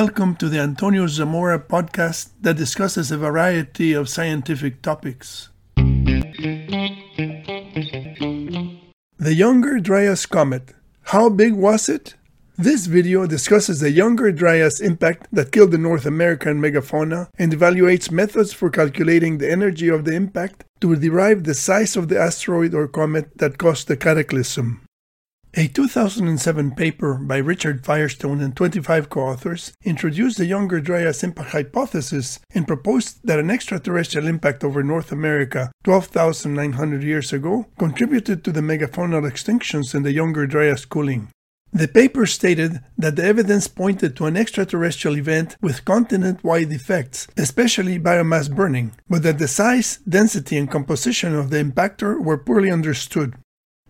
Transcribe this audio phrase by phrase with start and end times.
[0.00, 5.50] Welcome to the Antonio Zamora podcast that discusses a variety of scientific topics.
[5.76, 6.64] The
[9.36, 10.74] Younger Dryas Comet.
[11.02, 12.16] How big was it?
[12.58, 18.10] This video discusses the Younger Dryas impact that killed the North American megafauna and evaluates
[18.10, 22.74] methods for calculating the energy of the impact to derive the size of the asteroid
[22.74, 24.84] or comet that caused the cataclysm.
[25.56, 32.40] A 2007 paper by Richard Firestone and 25 co-authors introduced the Younger Dryas impact hypothesis
[32.52, 38.62] and proposed that an extraterrestrial impact over North America 12,900 years ago contributed to the
[38.62, 41.28] megafaunal extinctions and the Younger Dryas cooling.
[41.72, 48.00] The paper stated that the evidence pointed to an extraterrestrial event with continent-wide effects, especially
[48.00, 53.34] biomass burning, but that the size, density, and composition of the impactor were poorly understood.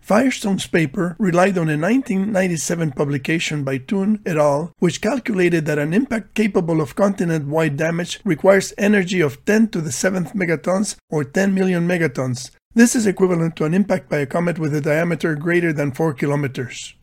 [0.05, 5.95] Firestone's paper relied on a 1997 publication by Toon et al., which calculated that an
[5.95, 11.23] impact capable of continent wide damage requires energy of 10 to the 7th megatons or
[11.23, 12.51] 10 million megatons.
[12.75, 16.13] This is equivalent to an impact by a comet with a diameter greater than 4
[16.13, 16.93] kilometers.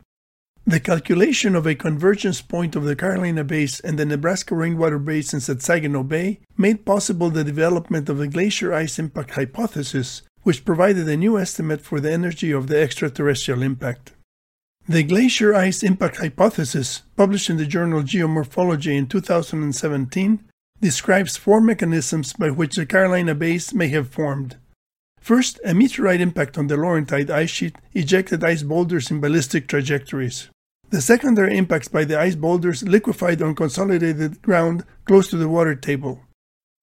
[0.65, 5.51] The calculation of a convergence point of the Carolina Bays and the Nebraska rainwater basins
[5.51, 11.09] at Saginaw Bay made possible the development of the glacier ice impact hypothesis, which provided
[11.09, 14.12] a new estimate for the energy of the extraterrestrial impact.
[14.89, 20.41] The glacier ice impact hypothesis, published in the journal Geomorphology in 2017,
[20.81, 24.57] describes four mechanisms by which the Carolina bays may have formed.
[25.20, 30.48] First, a meteorite impact on the Laurentide ice sheet ejected ice boulders in ballistic trajectories.
[30.91, 35.77] The secondary impacts by the ice boulders liquefied on consolidated ground close to the water
[35.77, 36.20] table.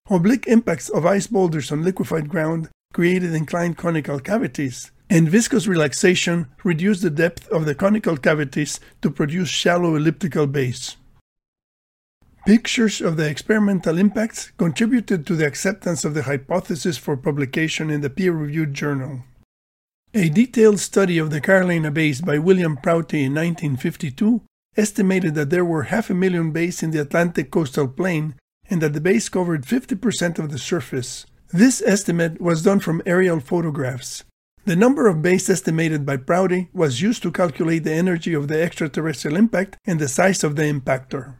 [0.08, 6.46] Oblique impacts of ice boulders on liquefied ground created inclined conical cavities, and viscous relaxation
[6.64, 10.96] reduced the depth of the conical cavities to produce shallow elliptical bays.
[12.46, 18.00] Pictures of the experimental impacts contributed to the acceptance of the hypothesis for publication in
[18.00, 19.22] the peer reviewed journal.
[20.14, 24.42] A detailed study of the Carolina bays by William Prouty in 1952
[24.76, 28.34] estimated that there were half a million bays in the Atlantic coastal plain
[28.68, 33.40] and that the bays covered 50% of the surface, this estimate was done from aerial
[33.40, 34.24] photographs.
[34.66, 38.62] The number of bays estimated by Prouty was used to calculate the energy of the
[38.62, 41.36] extraterrestrial impact and the size of the impactor.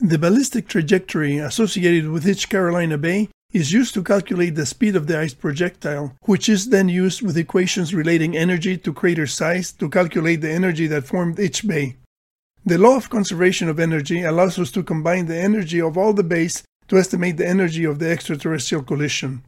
[0.00, 5.06] The ballistic trajectory associated with each Carolina Bay is used to calculate the speed of
[5.06, 9.90] the ice projectile, which is then used with equations relating energy to crater size to
[9.90, 11.96] calculate the energy that formed each bay.
[12.64, 16.22] The law of conservation of energy allows us to combine the energy of all the
[16.22, 19.44] bays to estimate the energy of the extraterrestrial collision.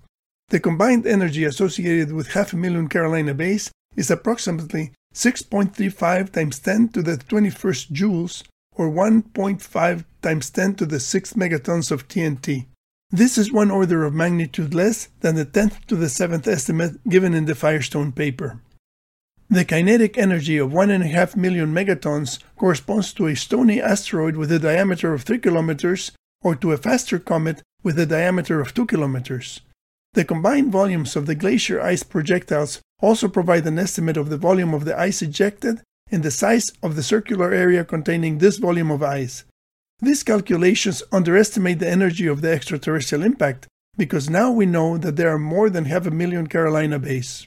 [0.51, 6.89] The combined energy associated with half a million Carolina bays is approximately 6.35 times 10
[6.91, 8.45] to the 21st joules,
[8.77, 12.67] or 1.5 times 10 to the 6 megatons of TNT.
[13.11, 17.34] This is one order of magnitude less than the 10th to the 7th estimate given
[17.34, 18.61] in the Firestone paper.
[19.49, 25.12] The kinetic energy of 1.5 million megatons corresponds to a stony asteroid with a diameter
[25.12, 26.12] of 3 kilometers
[26.43, 29.61] or to a faster comet with a diameter of 2 kilometers.
[30.15, 34.75] The combined volumes of the glacier ice projectiles also provide an estimate of the volume
[34.75, 39.03] of the ice ejected and the size of the circular area containing this volume of
[39.03, 39.45] ice.
[40.01, 45.33] These calculations underestimate the energy of the extraterrestrial impact because now we know that there
[45.33, 47.47] are more than half a million Carolina bays.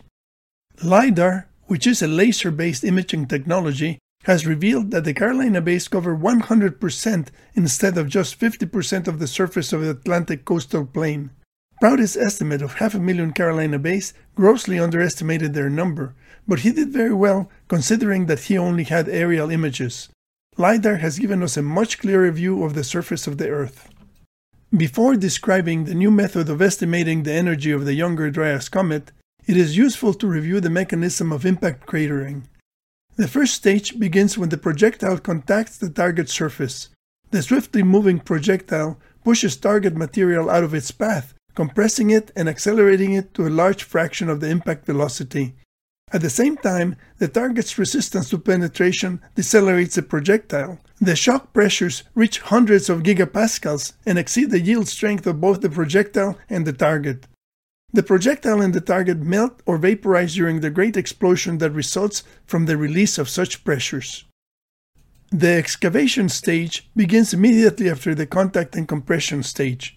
[0.84, 6.18] LIDAR, which is a laser based imaging technology, has revealed that the Carolina bays cover
[6.18, 11.30] 100% instead of just 50% of the surface of the Atlantic coastal plain.
[11.80, 16.16] Prouty's estimate of half a million Carolina bays grossly underestimated their number,
[16.48, 20.10] but he did very well considering that he only had aerial images.
[20.58, 23.90] LIDAR has given us a much clearer view of the surface of the Earth.
[24.76, 29.12] Before describing the new method of estimating the energy of the Younger Dryas comet,
[29.46, 32.44] it is useful to review the mechanism of impact cratering.
[33.16, 36.90] The first stage begins when the projectile contacts the target surface.
[37.30, 43.14] The swiftly moving projectile pushes target material out of its path, compressing it and accelerating
[43.14, 45.54] it to a large fraction of the impact velocity.
[46.12, 50.80] At the same time, the target's resistance to penetration decelerates the projectile.
[51.00, 55.70] The shock pressures reach hundreds of gigapascals and exceed the yield strength of both the
[55.70, 57.28] projectile and the target.
[57.94, 62.66] The projectile and the target melt or vaporize during the great explosion that results from
[62.66, 64.26] the release of such pressures.
[65.30, 69.96] The excavation stage begins immediately after the contact and compression stage.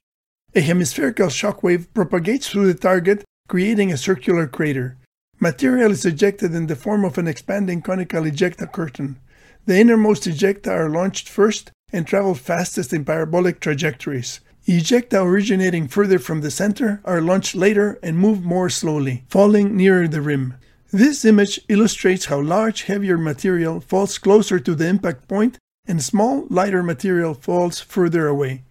[0.54, 4.98] A hemispherical shock wave propagates through the target, creating a circular crater.
[5.40, 9.19] Material is ejected in the form of an expanding conical ejecta curtain.
[9.64, 14.40] The innermost ejecta are launched first, and travel fastest in parabolic trajectories.
[14.66, 20.08] Ejecta originating further from the center are launched later and move more slowly, falling nearer
[20.08, 20.54] the rim.
[20.90, 26.46] This image illustrates how large, heavier material falls closer to the impact point and small,
[26.50, 28.64] lighter material falls further away.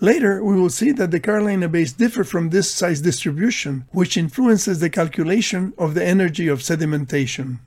[0.00, 4.80] Later, we will see that the Carolina bays differ from this size distribution, which influences
[4.80, 7.60] the calculation of the energy of sedimentation.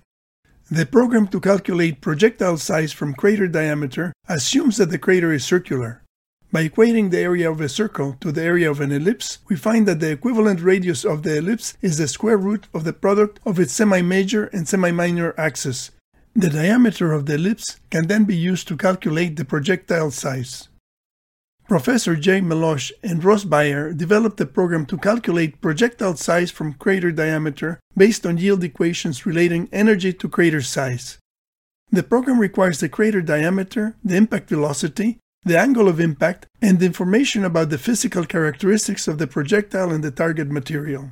[0.69, 6.00] The program to calculate projectile size from crater diameter assumes that the crater is circular.
[6.51, 9.87] By equating the area of a circle to the area of an ellipse, we find
[9.87, 13.57] that the equivalent radius of the ellipse is the square root of the product of
[13.57, 15.91] its semi-major and semi-minor axes.
[16.35, 20.67] The diameter of the ellipse can then be used to calculate the projectile size.
[21.69, 22.41] Professor J.
[22.41, 28.25] Melosh and Ross Beyer developed a program to calculate projectile size from crater diameter based
[28.25, 31.17] on yield equations relating energy to crater size.
[31.91, 37.43] The program requires the crater diameter, the impact velocity, the angle of impact, and information
[37.43, 41.09] about the physical characteristics of the projectile and the target material.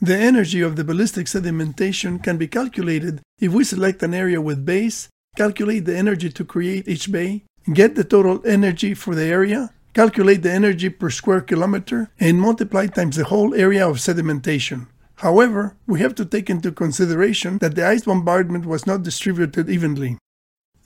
[0.00, 4.64] The energy of the ballistic sedimentation can be calculated if we select an area with
[4.64, 9.70] bays, calculate the energy to create each bay, get the total energy for the area,
[9.94, 14.86] calculate the energy per square kilometer, and multiply times the whole area of sedimentation.
[15.16, 20.16] However, we have to take into consideration that the ice bombardment was not distributed evenly.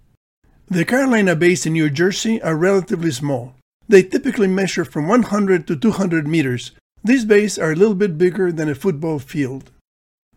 [0.69, 3.53] The Carolina bays in New Jersey are relatively small.
[3.87, 6.73] They typically measure from 100 to 200 meters.
[7.05, 9.73] These bays are a little bit bigger than a football field.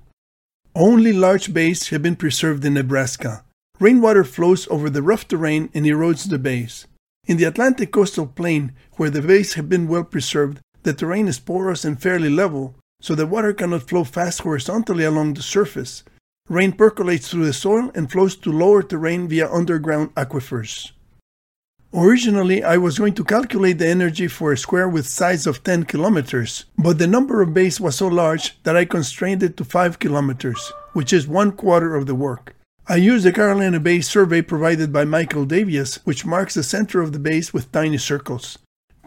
[0.77, 3.45] Only large bays have been preserved in Nebraska.
[3.79, 6.85] Rainwater flows over the rough terrain and erodes the bays.
[7.27, 11.39] In the Atlantic coastal plain, where the bays have been well preserved, the terrain is
[11.39, 16.03] porous and fairly level, so the water cannot flow fast horizontally along the surface.
[16.49, 20.91] Rain percolates through the soil and flows to lower terrain via underground aquifers.
[21.93, 25.85] Originally, I was going to calculate the energy for a square with size of 10
[25.85, 29.99] kilometers, but the number of bays was so large that I constrained it to 5
[29.99, 32.55] kilometers, which is one quarter of the work.
[32.87, 37.13] I used the Carolina Bay survey provided by Michael Davias, which marks the center of
[37.13, 38.59] the bays with tiny circles.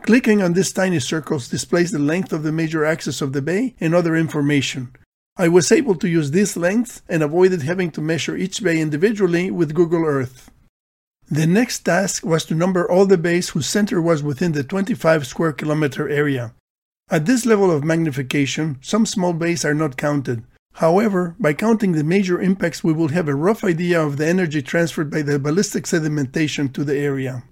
[0.02, 3.75] Clicking on these tiny circles displays the length of the major axis of the bay
[3.79, 4.91] and other information.
[5.37, 9.50] I was able to use this length and avoided having to measure each bay individually
[9.50, 10.50] with Google Earth.
[11.30, 15.26] The next task was to number all the bays whose center was within the 25
[15.26, 16.54] square kilometer area.
[17.11, 20.44] At this level of magnification, some small bays are not counted.
[20.75, 24.62] However, by counting the major impacts, we will have a rough idea of the energy
[24.62, 27.42] transferred by the ballistic sedimentation to the area.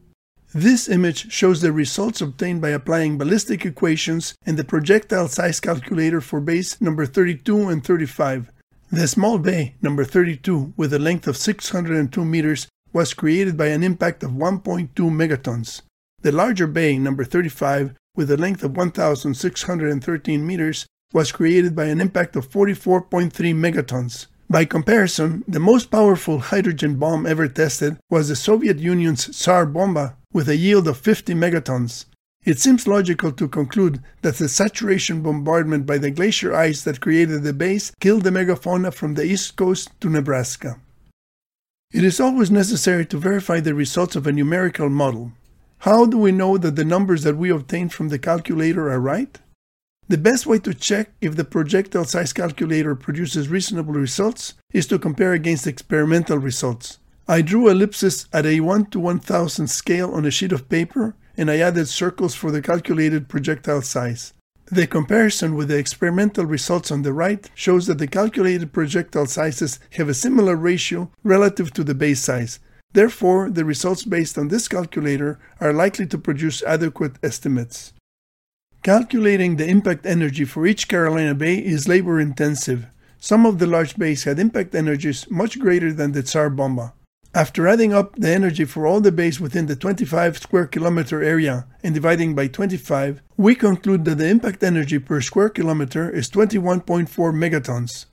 [0.54, 6.22] This image shows the results obtained by applying ballistic equations and the projectile size calculator
[6.22, 8.50] for bays number 32 and 35.
[8.90, 13.82] The small bay, number 32, with a length of 602 meters, was created by an
[13.82, 15.82] impact of 1.2 megatons.
[16.22, 22.00] The larger bay, number 35, with a length of 1,613 meters, was created by an
[22.00, 24.28] impact of 44.3 megatons.
[24.48, 30.16] By comparison, the most powerful hydrogen bomb ever tested was the Soviet Union's Tsar Bomba
[30.32, 32.06] with a yield of 50 megatons.
[32.46, 37.42] It seems logical to conclude that the saturation bombardment by the glacier ice that created
[37.42, 40.80] the base killed the megafauna from the east coast to Nebraska.
[41.92, 45.32] It is always necessary to verify the results of a numerical model.
[45.78, 49.38] How do we know that the numbers that we obtained from the calculator are right?
[50.08, 54.98] The best way to check if the projectile size calculator produces reasonable results is to
[54.98, 56.98] compare against experimental results.
[57.28, 61.50] I drew ellipses at a 1 to 1000 scale on a sheet of paper and
[61.50, 64.32] I added circles for the calculated projectile size.
[64.68, 69.78] The comparison with the experimental results on the right shows that the calculated projectile sizes
[69.92, 72.58] have a similar ratio relative to the base size.
[72.92, 77.92] Therefore, the results based on this calculator are likely to produce adequate estimates.
[78.82, 82.86] Calculating the impact energy for each Carolina Bay is labor intensive.
[83.20, 86.92] Some of the large bays had impact energies much greater than the Tsar Bomba.
[87.36, 91.66] After adding up the energy for all the bays within the 25 square kilometer area
[91.82, 97.06] and dividing by 25, we conclude that the impact energy per square kilometer is 21.4
[97.34, 98.06] megatons.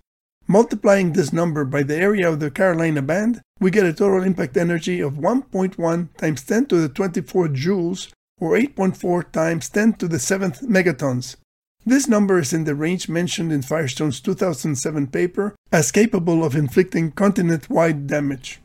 [0.46, 4.58] Multiplying this number by the area of the Carolina band, we get a total impact
[4.58, 8.12] energy of 1.1 times 10 to the 24 joules,
[8.42, 11.38] or 8.4 times 10 to the 7th megatons.
[11.86, 17.14] This number is in the range mentioned in Firestone's 2007 paper as capable of inflicting
[17.14, 18.60] continent wide damage.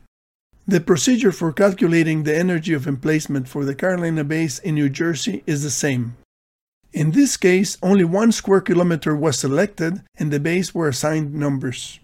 [0.69, 5.41] The procedure for calculating the energy of emplacement for the Carolina bays in New Jersey
[5.47, 6.15] is the same.
[6.93, 11.99] In this case, only one square kilometer was selected and the base were assigned numbers.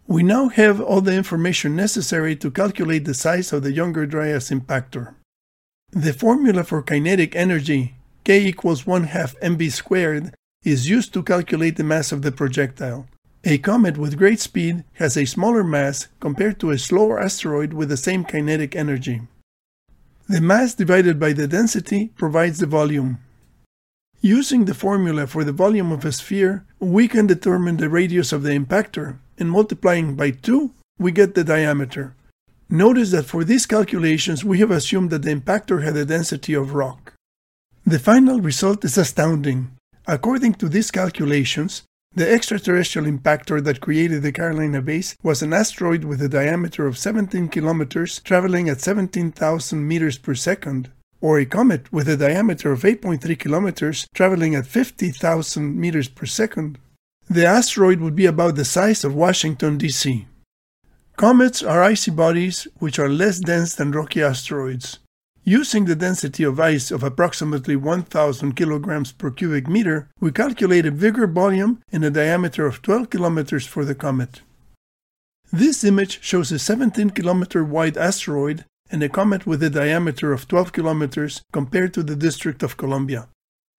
[0.08, 4.50] We now have all the information necessary to calculate the size of the Younger Dryas
[4.50, 5.14] impactor.
[5.92, 11.76] The formula for kinetic energy, K equals 1 half mv squared, is used to calculate
[11.76, 13.06] the mass of the projectile.
[13.44, 17.88] A comet with great speed has a smaller mass compared to a slower asteroid with
[17.88, 19.22] the same kinetic energy.
[20.28, 23.18] The mass divided by the density provides the volume.
[24.20, 28.44] Using the formula for the volume of a sphere, we can determine the radius of
[28.44, 32.14] the impactor, and multiplying by 2, we get the diameter.
[32.70, 36.74] Notice that for these calculations we have assumed that the impactor had a density of
[36.74, 37.14] rock.
[37.84, 39.72] The final result is astounding.
[40.06, 46.04] According to these calculations, the extraterrestrial impactor that created the Carolina bays was an asteroid
[46.04, 50.90] with a diameter of 17 kilometers traveling at 17,000 meters per second,
[51.20, 56.78] or a comet with a diameter of 8.3 kilometers traveling at 50,000 meters per second.
[57.30, 60.26] The asteroid would be about the size of Washington, D.C.
[61.16, 64.98] Comets are icy bodies which are less dense than rocky asteroids.
[65.44, 70.92] Using the density of ice of approximately 1000 kilograms per cubic meter, we calculate a
[70.92, 74.42] bigger volume and a diameter of 12 kilometers for the comet.
[75.52, 80.46] This image shows a 17 kilometer wide asteroid and a comet with a diameter of
[80.46, 83.26] 12 kilometers compared to the District of Columbia.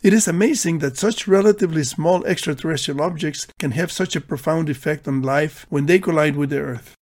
[0.02, 5.08] It is amazing that such relatively small extraterrestrial objects can have such a profound effect
[5.08, 6.94] on life when they collide with the Earth.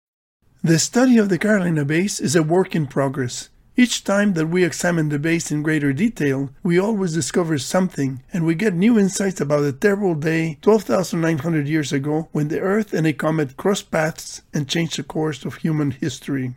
[0.62, 3.48] The study of the Carolina bays is a work in progress.
[3.80, 8.44] Each time that we examine the base in greater detail, we always discover something, and
[8.44, 13.06] we get new insights about the terrible day 12,900 years ago when the Earth and
[13.06, 16.56] a comet crossed paths and changed the course of human history.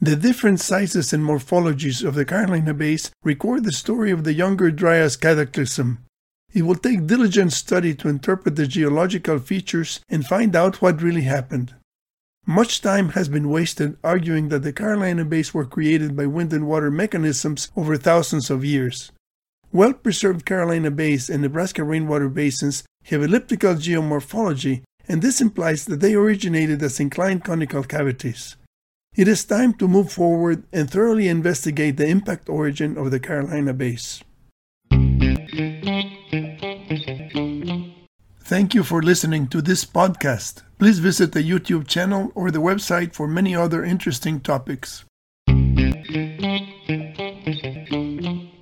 [0.00, 4.70] The different sizes and morphologies of the Carolina bays record the story of the Younger
[4.70, 5.98] Dryas cataclysm.
[6.54, 11.28] It will take diligent study to interpret the geological features and find out what really
[11.36, 11.74] happened.
[12.50, 16.66] Much time has been wasted arguing that the Carolina bays were created by wind and
[16.66, 19.12] water mechanisms over thousands of years.
[19.70, 26.00] Well preserved Carolina bays and Nebraska rainwater basins have elliptical geomorphology, and this implies that
[26.00, 28.56] they originated as inclined conical cavities.
[29.14, 33.72] It is time to move forward and thoroughly investigate the impact origin of the Carolina
[33.74, 34.24] bays.
[38.50, 40.62] Thank you for listening to this podcast.
[40.80, 45.04] Please visit the YouTube channel or the website for many other interesting topics.